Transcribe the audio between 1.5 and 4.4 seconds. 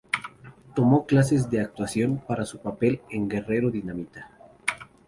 de actuación para su papel en Guerrero Dinamita.